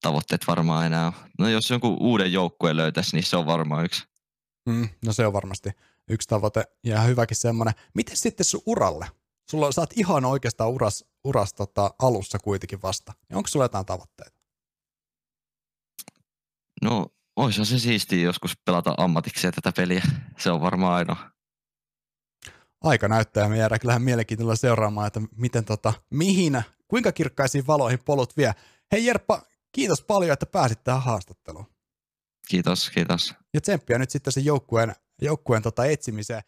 tavoitteet 0.02 0.48
varmaan 0.48 0.86
enää. 0.86 1.14
No 1.40 1.50
jos 1.50 1.70
jonkun 1.70 1.98
uuden 2.00 2.34
joukkueen 2.34 2.78
löytäisi, 2.78 3.16
niin 3.16 3.24
se 3.24 3.38
on 3.38 3.46
varmaan 3.46 3.86
yksi. 3.86 4.04
Mm, 4.66 4.90
no 5.06 5.14
se 5.14 5.28
on 5.28 5.34
varmasti 5.34 5.70
yksi 6.10 6.28
tavoite 6.28 6.64
ja 6.84 7.02
hyväkin 7.02 7.38
semmoinen. 7.38 7.74
Miten 7.94 8.18
sitten 8.18 8.46
sun 8.46 8.62
uralle? 8.66 9.08
Sulla 9.50 9.72
sä 9.72 9.82
oot 9.82 9.98
ihan 9.98 10.26
oikeastaan 10.26 10.70
uras, 10.70 11.06
uras 11.24 11.54
tota, 11.54 11.92
alussa 12.00 12.40
kuitenkin 12.40 12.82
vasta. 12.82 13.14
Niin 13.30 13.38
onko 13.38 13.48
sulla 13.48 13.66
jotain 13.66 13.86
tavoitteita? 13.86 14.40
No, 16.82 17.08
olisi 17.36 17.66
se 17.66 17.80
siistiä 17.80 18.24
joskus 18.24 18.58
pelata 18.66 18.94
ammatikseen 18.98 19.54
tätä 19.54 19.72
peliä. 19.72 20.04
Se 20.38 20.52
on 20.52 20.62
varmaan 20.62 20.94
ainoa. 20.94 21.32
Aika 22.82 23.08
näyttää 23.08 23.44
ja 23.44 23.50
me 23.50 23.58
jäädään 23.58 23.80
kyllähän 23.80 24.02
mielenkiintoilla 24.02 24.56
seuraamaan, 24.56 25.08
että 25.08 25.22
miten 25.36 25.66
tota, 25.66 25.94
mihin, 26.10 26.64
kuinka 26.88 27.12
kirkkaisiin 27.12 27.68
valoihin 27.68 28.00
polut 28.06 28.38
vie. 28.38 28.54
Hei 28.92 29.06
Jerppa, 29.06 29.42
kiitos 29.72 30.04
paljon, 30.04 30.34
että 30.34 30.46
pääsit 30.46 30.84
tähän 30.84 31.04
haastatteluun. 31.04 31.66
Kiitos, 32.48 32.90
kiitos. 32.90 33.34
Ja 33.54 33.62
tsemppiä 33.62 33.98
nyt 33.98 34.10
sitten 34.10 34.34
sen 34.34 34.46
joukkueen, 34.46 34.96
joukkueen 35.22 35.64
tota 35.64 35.86
etsimiseen. 35.86 36.44